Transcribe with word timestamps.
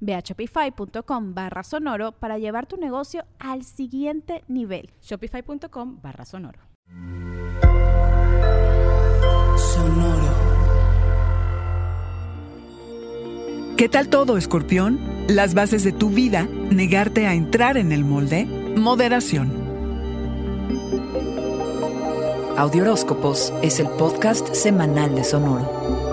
Ve 0.00 0.14
a 0.14 0.20
shopify.com 0.20 1.34
barra 1.34 1.62
sonoro 1.62 2.12
para 2.12 2.38
llevar 2.38 2.66
tu 2.66 2.76
negocio 2.76 3.24
al 3.38 3.64
siguiente 3.64 4.44
nivel. 4.48 4.90
Shopify.com 5.02 6.00
barra 6.02 6.24
sonoro. 6.24 6.60
Sonoro. 9.56 10.48
¿Qué 13.76 13.88
tal 13.88 14.08
todo, 14.08 14.36
escorpión? 14.36 14.98
Las 15.28 15.54
bases 15.54 15.84
de 15.84 15.92
tu 15.92 16.10
vida, 16.10 16.48
negarte 16.70 17.28
a 17.28 17.34
entrar 17.34 17.76
en 17.76 17.92
el 17.92 18.04
molde, 18.04 18.44
moderación. 18.44 19.52
Audioróscopos 22.56 23.52
es 23.62 23.78
el 23.78 23.86
podcast 23.90 24.52
semanal 24.52 25.14
de 25.14 25.22
Sonoro. 25.22 26.07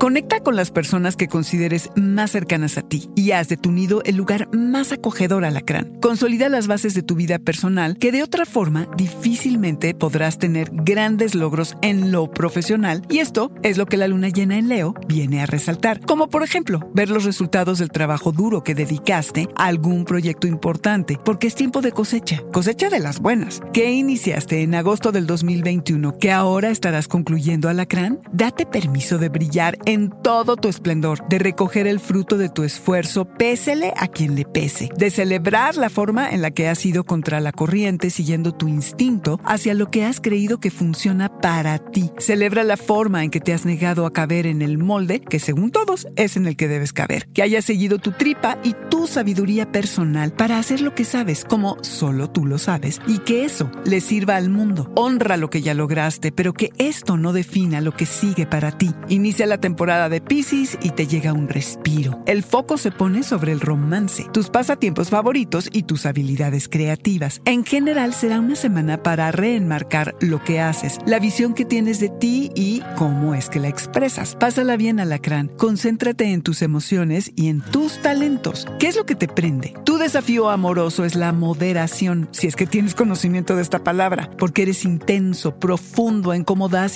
Conecta 0.00 0.40
con 0.40 0.56
las 0.56 0.70
personas 0.70 1.14
que 1.14 1.28
consideres 1.28 1.90
más 1.94 2.30
cercanas 2.30 2.78
a 2.78 2.82
ti 2.82 3.10
y 3.14 3.32
haz 3.32 3.48
de 3.48 3.58
tu 3.58 3.70
nido 3.70 4.00
el 4.06 4.16
lugar 4.16 4.48
más 4.56 4.92
acogedor 4.92 5.44
alacrán. 5.44 5.92
Consolida 6.00 6.48
las 6.48 6.68
bases 6.68 6.94
de 6.94 7.02
tu 7.02 7.16
vida 7.16 7.38
personal 7.38 7.98
que 7.98 8.10
de 8.10 8.22
otra 8.22 8.46
forma 8.46 8.88
difícilmente 8.96 9.92
podrás 9.92 10.38
tener 10.38 10.70
grandes 10.72 11.34
logros 11.34 11.76
en 11.82 12.12
lo 12.12 12.30
profesional 12.30 13.02
y 13.10 13.18
esto 13.18 13.52
es 13.62 13.76
lo 13.76 13.84
que 13.84 13.98
la 13.98 14.08
luna 14.08 14.30
llena 14.30 14.56
en 14.56 14.68
Leo 14.68 14.94
viene 15.06 15.42
a 15.42 15.46
resaltar, 15.46 16.00
como 16.00 16.30
por 16.30 16.44
ejemplo 16.44 16.80
ver 16.94 17.10
los 17.10 17.26
resultados 17.26 17.78
del 17.78 17.90
trabajo 17.90 18.32
duro 18.32 18.64
que 18.64 18.74
dedicaste 18.74 19.48
a 19.54 19.66
algún 19.66 20.06
proyecto 20.06 20.46
importante, 20.46 21.18
porque 21.22 21.46
es 21.46 21.54
tiempo 21.54 21.82
de 21.82 21.92
cosecha, 21.92 22.42
cosecha 22.54 22.88
de 22.88 23.00
las 23.00 23.20
buenas, 23.20 23.60
que 23.74 23.92
iniciaste 23.92 24.62
en 24.62 24.76
agosto 24.76 25.12
del 25.12 25.26
2021, 25.26 26.16
que 26.16 26.32
ahora 26.32 26.70
estarás 26.70 27.06
concluyendo 27.06 27.68
alacrán, 27.68 28.20
date 28.32 28.64
permiso 28.64 29.18
de 29.18 29.28
brillar 29.28 29.76
todo 29.98 30.56
tu 30.56 30.68
esplendor, 30.68 31.26
de 31.28 31.40
recoger 31.40 31.88
el 31.88 31.98
fruto 31.98 32.38
de 32.38 32.48
tu 32.48 32.62
esfuerzo, 32.62 33.24
pésele 33.24 33.92
a 33.96 34.06
quien 34.06 34.36
le 34.36 34.44
pese, 34.44 34.90
de 34.96 35.10
celebrar 35.10 35.76
la 35.76 35.90
forma 35.90 36.30
en 36.30 36.42
la 36.42 36.52
que 36.52 36.68
has 36.68 36.86
ido 36.86 37.02
contra 37.02 37.40
la 37.40 37.50
corriente 37.50 38.10
siguiendo 38.10 38.52
tu 38.52 38.68
instinto 38.68 39.40
hacia 39.44 39.74
lo 39.74 39.90
que 39.90 40.04
has 40.04 40.20
creído 40.20 40.60
que 40.60 40.70
funciona 40.70 41.40
para 41.40 41.78
ti. 41.78 42.12
Celebra 42.18 42.62
la 42.62 42.76
forma 42.76 43.24
en 43.24 43.30
que 43.30 43.40
te 43.40 43.52
has 43.52 43.66
negado 43.66 44.06
a 44.06 44.12
caber 44.12 44.46
en 44.46 44.62
el 44.62 44.78
molde 44.78 45.20
que 45.20 45.40
según 45.40 45.72
todos 45.72 46.06
es 46.14 46.36
en 46.36 46.46
el 46.46 46.56
que 46.56 46.68
debes 46.68 46.92
caber, 46.92 47.26
que 47.32 47.42
hayas 47.42 47.64
seguido 47.64 47.98
tu 47.98 48.12
tripa 48.12 48.58
y 48.62 48.74
tu 48.90 49.08
sabiduría 49.08 49.72
personal 49.72 50.32
para 50.32 50.58
hacer 50.58 50.82
lo 50.82 50.94
que 50.94 51.04
sabes 51.04 51.44
como 51.44 51.82
solo 51.82 52.30
tú 52.30 52.46
lo 52.46 52.58
sabes 52.58 53.00
y 53.08 53.18
que 53.18 53.44
eso 53.44 53.72
le 53.84 54.00
sirva 54.00 54.36
al 54.36 54.50
mundo. 54.50 54.92
Honra 54.94 55.36
lo 55.36 55.50
que 55.50 55.62
ya 55.62 55.74
lograste, 55.74 56.30
pero 56.30 56.52
que 56.52 56.70
esto 56.78 57.16
no 57.16 57.32
defina 57.32 57.80
lo 57.80 57.92
que 57.92 58.06
sigue 58.06 58.46
para 58.46 58.70
ti. 58.70 58.94
Inicia 59.08 59.46
la 59.46 59.58
temporada 59.58 59.79
de 59.80 60.20
Pisces 60.20 60.76
y 60.82 60.90
te 60.90 61.06
llega 61.06 61.32
un 61.32 61.48
respiro. 61.48 62.22
El 62.26 62.42
foco 62.42 62.76
se 62.76 62.90
pone 62.90 63.22
sobre 63.22 63.52
el 63.52 63.60
romance, 63.60 64.26
tus 64.30 64.50
pasatiempos 64.50 65.08
favoritos 65.08 65.70
y 65.72 65.84
tus 65.84 66.04
habilidades 66.04 66.68
creativas. 66.68 67.40
En 67.46 67.64
general 67.64 68.12
será 68.12 68.40
una 68.40 68.56
semana 68.56 69.02
para 69.02 69.32
reenmarcar 69.32 70.14
lo 70.20 70.44
que 70.44 70.60
haces, 70.60 70.98
la 71.06 71.18
visión 71.18 71.54
que 71.54 71.64
tienes 71.64 71.98
de 71.98 72.10
ti 72.10 72.50
y 72.54 72.82
cómo 72.96 73.34
es 73.34 73.48
que 73.48 73.58
la 73.58 73.68
expresas. 73.68 74.36
Pásala 74.36 74.76
bien, 74.76 75.00
alacrán. 75.00 75.48
Concéntrate 75.56 76.30
en 76.30 76.42
tus 76.42 76.60
emociones 76.60 77.32
y 77.34 77.48
en 77.48 77.62
tus 77.62 78.02
talentos. 78.02 78.66
¿Qué 78.78 78.86
es 78.86 78.96
lo 78.96 79.06
que 79.06 79.14
te 79.14 79.28
prende? 79.28 79.72
Tu 79.84 79.96
desafío 79.96 80.50
amoroso 80.50 81.06
es 81.06 81.14
la 81.14 81.32
moderación, 81.32 82.28
si 82.32 82.46
es 82.46 82.54
que 82.54 82.66
tienes 82.66 82.94
conocimiento 82.94 83.56
de 83.56 83.62
esta 83.62 83.82
palabra, 83.82 84.28
porque 84.36 84.62
eres 84.62 84.84
intenso, 84.84 85.58
profundo 85.58 86.34
en 86.34 86.44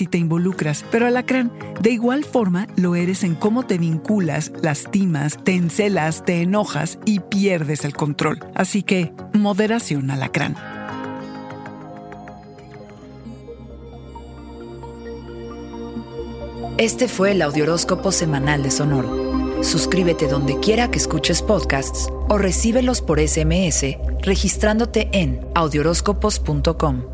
y 0.00 0.06
te 0.06 0.18
involucras. 0.18 0.84
Pero 0.90 1.06
alacrán, 1.06 1.52
de 1.80 1.90
igual 1.90 2.24
forma, 2.24 2.66
lo 2.76 2.94
eres 2.94 3.24
en 3.24 3.34
cómo 3.34 3.64
te 3.64 3.78
vinculas, 3.78 4.52
lastimas, 4.62 5.38
te 5.44 5.54
encelas, 5.54 6.24
te 6.24 6.42
enojas 6.42 6.98
y 7.04 7.20
pierdes 7.20 7.84
el 7.84 7.94
control. 7.94 8.38
Así 8.54 8.82
que, 8.82 9.12
moderación 9.32 10.10
alacrán. 10.10 10.56
Este 16.76 17.06
fue 17.06 17.32
el 17.32 17.42
Audioróscopo 17.42 18.10
Semanal 18.10 18.64
de 18.64 18.70
Sonoro. 18.70 19.62
Suscríbete 19.62 20.26
donde 20.26 20.58
quiera 20.58 20.90
que 20.90 20.98
escuches 20.98 21.40
podcasts 21.40 22.08
o 22.28 22.36
recíbelos 22.36 23.00
por 23.00 23.20
SMS 23.20 23.96
registrándote 24.24 25.08
en 25.12 25.46
audioróscopos.com. 25.54 27.13